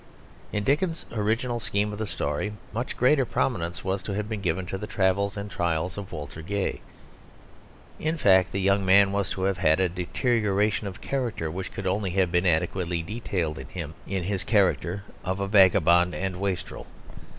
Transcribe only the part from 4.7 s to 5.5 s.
the travels and